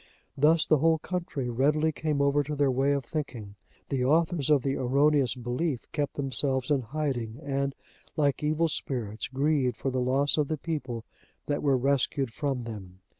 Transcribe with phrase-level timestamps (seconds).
[0.35, 3.53] Thus the whole country readily came over to their way of thinking;
[3.89, 7.75] the authors of the erroneous belief kept themselves in hiding, and,
[8.17, 11.05] like evil spirits, grieved for the loss of the people
[11.45, 13.01] that were rescued from them.